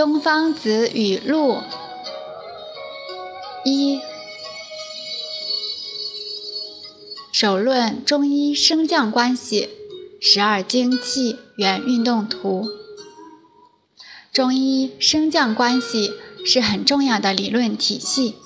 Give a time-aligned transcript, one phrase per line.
[0.00, 1.58] 东方子语录
[3.66, 4.00] 一。
[7.30, 9.68] 首论中医升降关系，
[10.18, 12.66] 十二经气原运动图。
[14.32, 16.14] 中医升降关系
[16.46, 18.36] 是很重要的理论体系。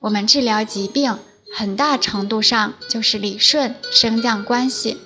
[0.00, 1.16] 我们治疗疾病，
[1.54, 4.96] 很大程度上就是理顺升降关系。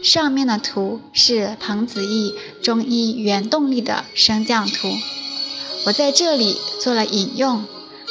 [0.00, 4.92] 上面的图是彭子义中医原动力的升降图，
[5.86, 7.64] 我在这里做了引用，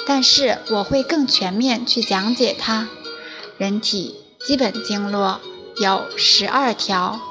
[0.07, 2.89] 但是我会更全面去讲解它。
[3.57, 4.15] 人体。
[4.45, 5.39] 基本经络
[5.77, 7.21] 有十二条，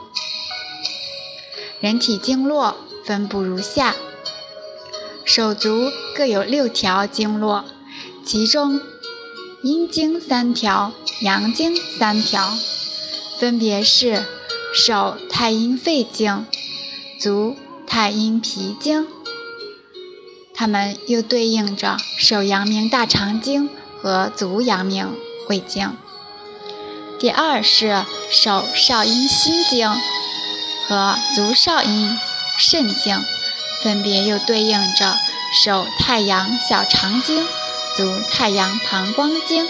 [1.78, 2.74] 人体经络
[3.04, 3.94] 分布如下：
[5.22, 7.66] 手足各有六条经络，
[8.24, 8.80] 其中
[9.62, 12.56] 阴经三条，阳经三条，
[13.38, 14.24] 分别是
[14.72, 16.46] 手太阴肺经、
[17.20, 17.54] 足
[17.86, 19.06] 太阴脾经，
[20.62, 23.68] 它们又对应着手阳明大肠经
[24.00, 25.12] 和足阳明
[25.48, 25.96] 胃经。
[27.18, 29.90] 第二是手少阴心经
[30.86, 32.16] 和足少阴
[32.60, 33.20] 肾经，
[33.82, 35.16] 分别又对应着
[35.64, 37.44] 手太阳小肠经、
[37.96, 39.66] 足太阳膀胱经。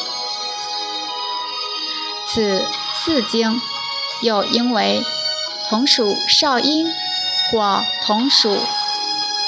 [2.28, 2.66] 此
[3.02, 3.58] 四经
[4.20, 5.02] 又因为
[5.70, 6.86] 同属少阴
[7.50, 8.58] 或同属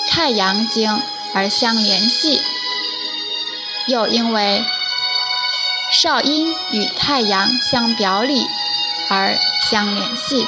[0.08, 1.02] 太阳经
[1.34, 2.40] 而相联系，
[3.88, 4.64] 又因为。
[5.92, 8.46] 少阴与太阳相表里
[9.08, 9.38] 而
[9.70, 10.44] 相联系。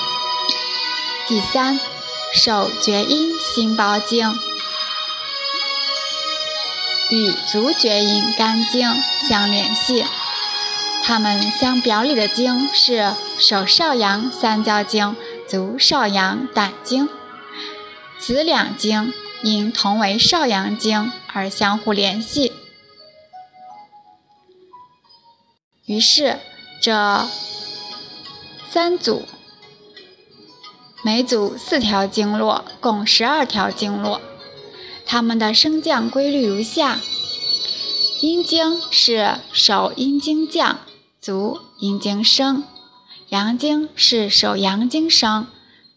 [1.28, 1.78] 第三，
[2.34, 4.36] 手厥阴心包经
[7.10, 8.90] 与足厥阴肝经
[9.28, 10.04] 相联系，
[11.04, 15.14] 它们相表里的经是手少阳三焦经、
[15.48, 17.08] 足少阳胆经。
[18.18, 19.12] 此两经
[19.46, 22.52] 因同为少阳经而相互联系。
[25.84, 26.40] 于是，
[26.82, 27.28] 这
[28.68, 29.24] 三组
[31.04, 34.20] 每组四条经络，共十二条经络，
[35.06, 36.98] 它们的升降规律如下：
[38.20, 40.80] 阴经是手阴经降，
[41.20, 42.64] 足阴经升；
[43.28, 45.46] 阳经是手阳经升，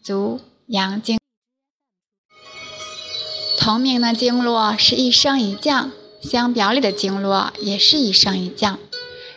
[0.00, 1.19] 足阳经。
[3.70, 8.80] 同名的经络是一升一降，相表里的经络也是一升一降。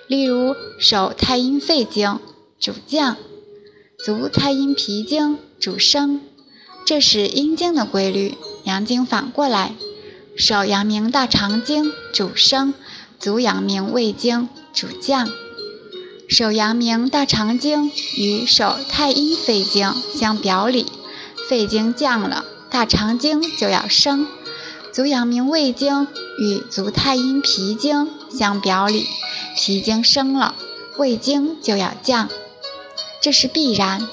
[0.08, 2.18] 例如，手太阴肺经
[2.60, 3.16] 主降，
[4.04, 6.20] 足太阴脾经主升，
[6.84, 8.34] 这是阴经的规律。
[8.64, 9.76] 阳经反过来，
[10.36, 12.74] 手阳明大肠经主升，
[13.20, 15.30] 足阳明胃经主降。
[16.28, 20.88] 手阳明大肠经与手太阴肺经相表里，
[21.48, 24.26] 肺经降了，大肠经就要升；
[24.92, 26.08] 足阳明胃经
[26.40, 29.06] 与足太阴脾经相表里。
[29.56, 30.56] 脾经升了，
[30.98, 32.30] 胃经就要降，
[33.22, 34.08] 这是必然。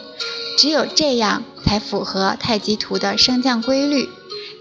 [0.59, 4.10] 只有这样才符合太极图的升降规律。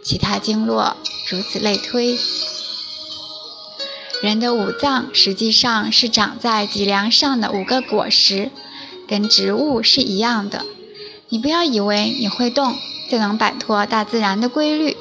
[0.02, 0.96] 其他经络
[1.28, 2.18] 如此类推。
[4.22, 8.50] 人的五脏实际上是长在脊梁上的五个果实，
[9.10, 10.66] 跟植物是一样的。
[11.28, 12.78] 你不要以为你会动
[13.10, 14.98] 就能摆脱大自然的规律。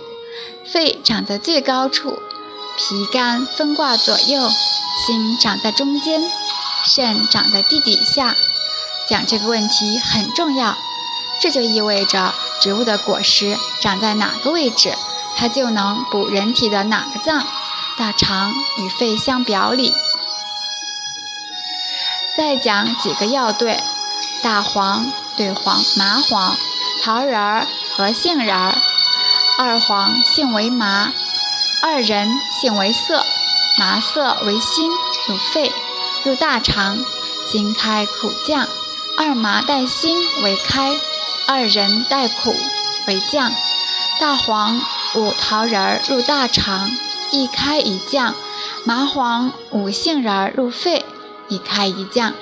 [0.65, 2.19] 肺长在最高处，
[2.77, 4.51] 脾肝分挂左右。
[5.07, 6.29] 心长在中间，
[6.85, 8.35] 肾长在地底下。
[9.09, 10.77] 讲这个问题很重要，
[11.41, 14.93] 这就意味着植物的果实长在哪个位置，
[15.37, 17.47] 它就能补人体的哪个脏。
[17.97, 19.95] 大肠与肺相表里。
[22.37, 23.81] 再讲几个要对：
[24.43, 26.57] 大黄对黄麻黄，
[27.03, 27.67] 桃仁儿
[27.99, 28.79] 和杏仁儿。
[29.59, 31.13] 二黄性为麻，
[31.83, 33.27] 二仁性为涩。
[33.77, 34.91] 麻涩为辛，
[35.27, 35.73] 入肺，
[36.25, 36.99] 入大肠，
[37.45, 38.67] 辛开苦降；
[39.17, 40.97] 二麻带辛为开，
[41.49, 42.55] 二仁带苦
[43.09, 43.53] 为降。
[44.21, 44.81] 大黄
[45.15, 46.91] 五桃仁儿入大肠，
[47.33, 48.35] 一开一降；
[48.85, 51.05] 麻黄五杏仁儿入肺，
[51.49, 52.35] 一开一降。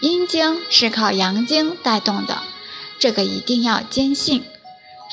[0.00, 2.38] 阴经是靠阳经带动的，
[2.98, 4.44] 这个一定要坚信。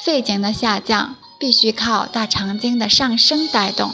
[0.01, 3.91] 肺经的下降必须靠大肠经的上升带动。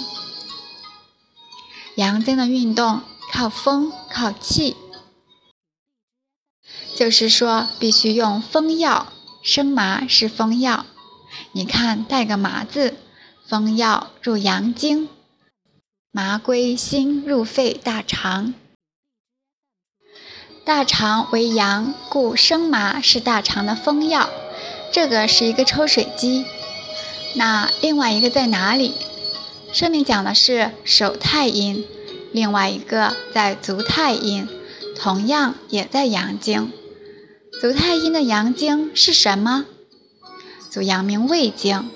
[1.96, 3.02] 阳经的运动
[3.32, 4.76] 靠风靠气，
[6.96, 9.12] 就是说必须用风药。
[9.42, 10.86] 生麻是风药，
[11.54, 12.98] 你看带个麻字，
[13.48, 15.08] 风药入阳经，
[16.12, 18.54] 麻归心入肺大肠。
[20.66, 24.30] 大肠为阳，故生麻是大肠的风药。
[24.92, 26.46] 这个是一个抽水机，
[27.36, 28.94] 那另外一个在哪里？
[29.72, 31.86] 上面讲的是手太阴，
[32.32, 34.48] 另外一个在足太阴，
[34.96, 36.72] 同样也在阳经。
[37.62, 39.66] 足太阴的阳经是什么？
[40.72, 41.90] 足阳明胃经。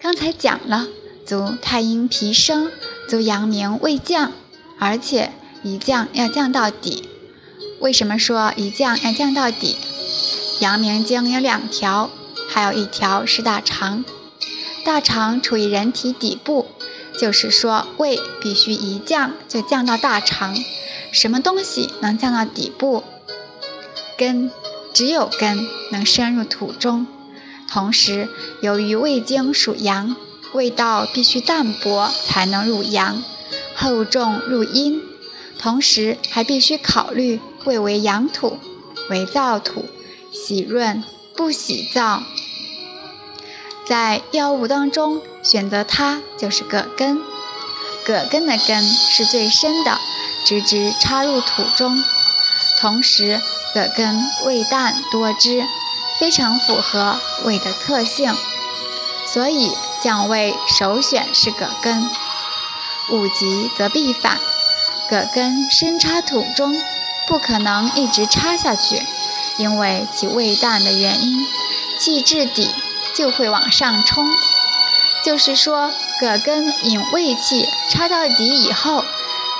[0.00, 0.88] 刚才讲了，
[1.24, 2.70] 足太阴脾升，
[3.08, 4.32] 足阳明胃降，
[4.78, 5.30] 而且
[5.62, 7.08] 一降要降到底。
[7.80, 9.76] 为什么说一降要降到底？
[10.60, 12.10] 阳明经有两条，
[12.54, 14.04] 还有一条是大肠。
[14.84, 16.68] 大肠处于人体底部，
[17.18, 20.54] 就是说胃必须一降就降到大肠。
[21.10, 23.02] 什么东西能降到底部？
[24.16, 24.52] 根，
[24.92, 27.08] 只有根能深入土中。
[27.68, 28.28] 同时，
[28.60, 30.14] 由于胃经属阳，
[30.52, 33.20] 味道必须淡薄才能入阳，
[33.74, 35.02] 厚重入阴。
[35.58, 38.60] 同时还必须考虑胃为阳土，
[39.10, 39.86] 为燥土。
[40.32, 41.02] 喜润
[41.36, 42.20] 不喜燥，
[43.86, 47.20] 在药物当中选择它就是葛根。
[48.04, 49.98] 葛根的根是最深的，
[50.44, 52.02] 直直插入土中。
[52.80, 53.40] 同时，
[53.72, 55.64] 葛根味淡多汁，
[56.18, 58.34] 非常符合胃的特性，
[59.26, 59.72] 所以
[60.02, 62.08] 降胃首选是葛根。
[63.10, 64.38] 物极则必反，
[65.10, 66.74] 葛根深插土中，
[67.26, 69.02] 不可能一直插下去。
[69.56, 71.46] 因为其胃淡的原因，
[71.98, 72.70] 气至底
[73.14, 74.26] 就会往上冲。
[75.24, 75.90] 就是说，
[76.20, 79.04] 葛根引胃气插到底以后，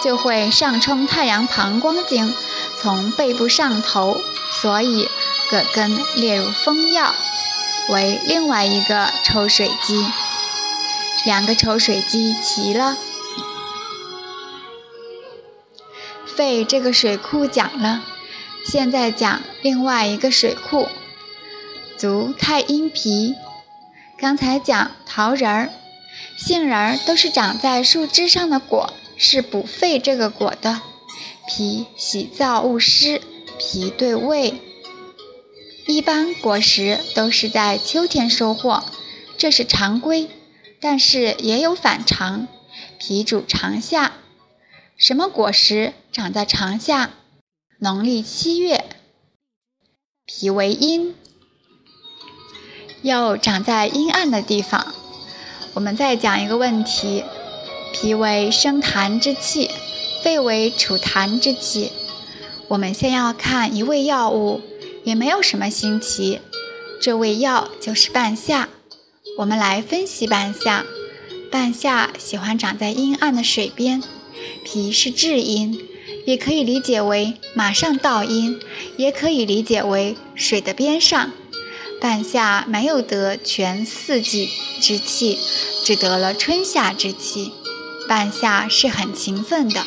[0.02, 2.34] 就会上冲太阳膀胱经，
[2.80, 4.20] 从背部上头。
[4.60, 5.08] 所以，
[5.50, 7.14] 葛根列入风药，
[7.88, 10.06] 为另外一个抽水机。
[11.24, 12.98] 两个抽水机齐了，
[16.26, 18.02] 肺这个水库讲了。
[18.66, 20.88] 现在讲另外一个水库，
[21.96, 23.34] 足太阴脾。
[24.16, 25.70] 刚才讲桃仁儿、
[26.36, 30.80] 杏仁儿都是长在树枝上的果，是补肺这个果的。
[31.46, 33.20] 脾喜燥恶湿，
[33.58, 34.54] 脾对胃。
[35.86, 38.84] 一般果实都是在秋天收获，
[39.36, 40.30] 这是常规，
[40.80, 42.48] 但是也有反常。
[42.98, 44.12] 脾主长夏，
[44.96, 47.10] 什么果实长在长夏？
[47.78, 48.84] 农历七月，
[50.24, 51.14] 脾为阴，
[53.04, 54.94] 又长在阴暗的地方。
[55.74, 57.22] 我们再讲一个问题：
[57.92, 59.70] 脾为生痰之气，
[60.22, 61.92] 肺为储痰之气。
[62.66, 64.62] 我们先要看一味药物，
[65.04, 66.40] 也没有什么新奇。
[66.98, 68.70] 这味药就是半夏。
[69.36, 70.86] 我们来分析半夏。
[71.52, 74.02] 半夏喜欢长在阴暗的水边，
[74.64, 75.78] 脾是至阴。
[76.24, 78.58] 也可以理解为马上到阴，
[78.96, 81.32] 也可以理解为水的边上。
[82.00, 84.50] 半夏没有得全四季
[84.80, 85.38] 之气，
[85.84, 87.52] 只得了春夏之气。
[88.06, 89.86] 半夏是很勤奋的，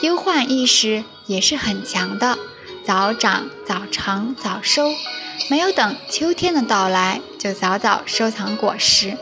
[0.00, 2.38] 忧患意识也是很强的，
[2.86, 4.90] 早长早成早收，
[5.50, 9.18] 没有等秋天的到来就早早收藏果实，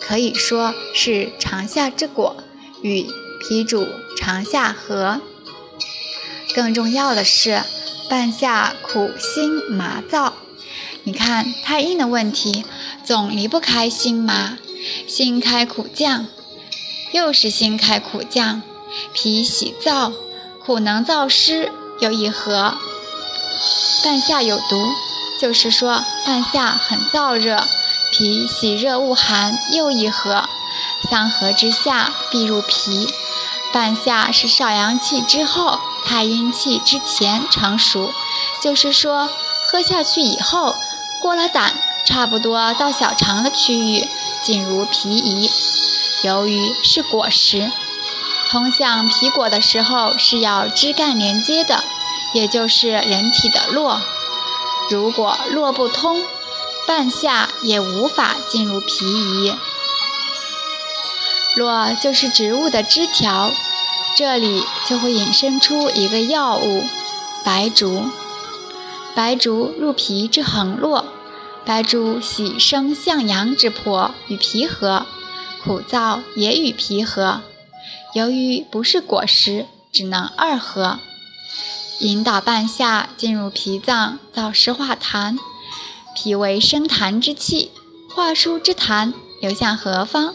[0.00, 2.36] 可以说是长夏之果，
[2.82, 3.06] 与
[3.40, 3.86] 脾主
[4.16, 5.20] 长夏合。
[6.52, 7.62] 更重要的是，
[8.10, 10.32] 半夏苦辛麻燥。
[11.08, 12.66] 你看太阴的问题，
[13.02, 14.58] 总离不开辛麻。
[15.06, 16.26] 辛开苦降，
[17.12, 18.60] 又是辛开苦降。
[19.14, 20.12] 脾喜燥，
[20.62, 22.74] 苦能燥湿，又一合。
[24.04, 24.86] 半夏有毒，
[25.40, 27.64] 就是说半夏很燥热。
[28.12, 30.46] 脾喜热恶寒，又一合。
[31.08, 33.08] 三合之下，必入脾。
[33.72, 35.80] 半夏是少阳气之后。
[36.04, 38.12] 太阴气之前成熟，
[38.62, 39.28] 就是说
[39.66, 40.74] 喝下去以后，
[41.20, 41.74] 过了胆，
[42.06, 44.08] 差不多到小肠的区域，
[44.42, 45.50] 进入脾胰。
[46.22, 47.70] 由于是果实，
[48.48, 51.84] 通向脾果的时候是要枝干连接的，
[52.32, 54.00] 也就是人体的络。
[54.90, 56.22] 如果络不通，
[56.86, 59.54] 半夏也无法进入脾胰。
[61.56, 63.50] 络就是植物的枝条。
[64.16, 66.84] 这里就会引申出一个药物，
[67.44, 68.10] 白术。
[69.14, 71.07] 白术入脾之横络，
[71.68, 75.04] 白术喜生向阳之魄，与脾合，
[75.62, 77.42] 苦燥也与脾合。
[78.14, 80.98] 由于不是果实，只能二合，
[82.00, 85.36] 引导半夏进入脾脏，燥湿化痰。
[86.16, 87.70] 脾为生痰之气，
[88.16, 90.34] 化疏之痰流向何方？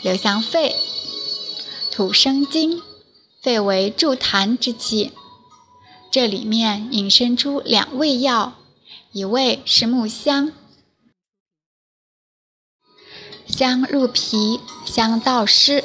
[0.00, 0.74] 流向肺，
[1.92, 2.80] 土生金。
[3.42, 5.12] 肺为助痰之气，
[6.10, 8.54] 这里面引申出两味药，
[9.16, 10.52] 一味是木香，
[13.46, 15.82] 香入脾，香燥湿，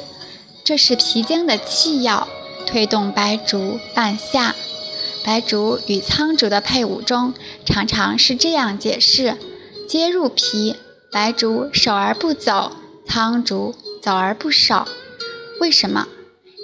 [0.62, 2.28] 这是脾经的气要，
[2.66, 4.54] 推动白术半夏。
[5.24, 7.32] 白术与苍术的配伍中，
[7.64, 9.38] 常常是这样解释：
[9.88, 10.76] 皆入脾，
[11.10, 12.76] 白术守而不走，
[13.08, 14.86] 苍术走而不守。
[15.58, 16.06] 为什么？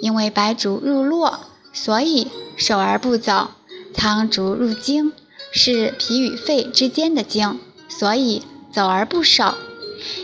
[0.03, 1.39] 因为白术入络，
[1.73, 3.55] 所以守而不走；
[3.91, 5.13] 苍术入经，
[5.51, 9.55] 是脾与肺之间的经，所以走而不守。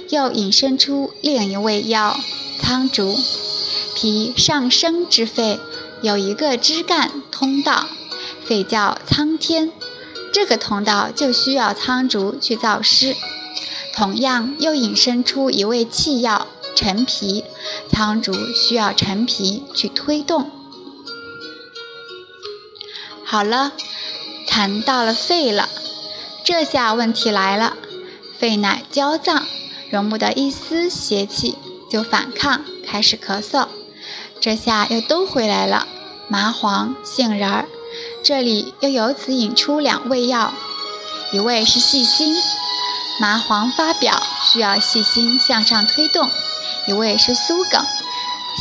[0.10, 2.17] 又引申出另一味药
[2.60, 3.17] 苍术。
[3.96, 5.60] 脾上升之肺
[6.01, 7.88] 有一个枝干通道，
[8.46, 9.72] 肺叫苍天，
[10.34, 13.15] 这个通道就需要苍术去造湿。
[13.94, 17.46] 同样，又引申出一味气药陈皮，
[17.89, 20.51] 苍术需要陈皮去推动。
[23.24, 23.72] 好了，
[24.55, 25.67] 谈到了肺了，
[26.45, 27.75] 这下问题来了，
[28.39, 29.45] 肺乃焦脏。
[29.89, 31.57] 容不得一丝邪气，
[31.91, 33.67] 就反抗，开始咳嗽。
[34.39, 35.85] 这下又都回来了。
[36.29, 37.65] 麻黄、杏仁儿，
[38.24, 40.53] 这里又由此引出两味药，
[41.33, 42.33] 一味是细辛，
[43.19, 46.29] 麻黄发表需要细辛向上推动；
[46.88, 47.85] 一味是苏梗，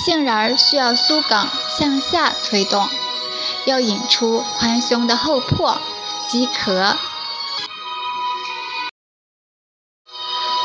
[0.05, 1.49] 杏仁儿需要苏梗
[1.79, 2.89] 向下推动。
[3.67, 5.79] 要引出宽胸的后破，
[6.29, 6.97] 即咳。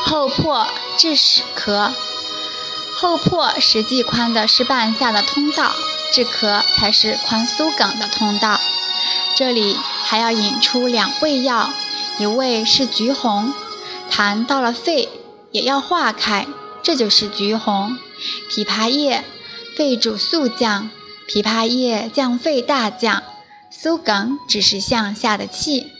[0.04, 0.66] 后破
[0.98, 1.92] 治使咳，
[2.96, 5.72] 后破实际宽的是半夏的通道，
[6.12, 8.60] 治咳才是宽苏梗的通道。
[9.36, 11.70] 这里还要引出两味药，
[12.18, 13.54] 一味是橘红，
[14.10, 15.08] 痰到了肺
[15.52, 16.46] 也要化开，
[16.82, 17.96] 这就是橘红。
[18.50, 19.24] 枇杷叶，
[19.76, 20.90] 肺主肃降，
[21.32, 23.22] 枇杷叶降肺大降，
[23.70, 25.92] 苏梗只是向下的气。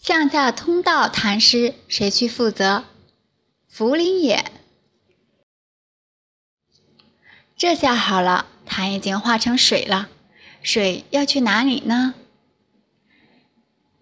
[0.00, 2.84] 向下通道痰湿，谁去负责？
[3.70, 4.50] 茯苓也。
[7.54, 10.08] 这下好了，痰已经化成水了，
[10.62, 12.14] 水要去哪里呢？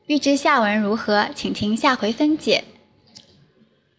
[0.07, 2.63] 欲知下文如何，请听下回分解。